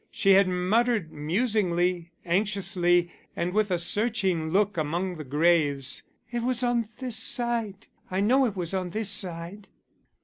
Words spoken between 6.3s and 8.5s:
"It was on this side. I know